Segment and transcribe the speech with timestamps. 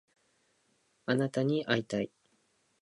[1.05, 2.09] あなたに会いたい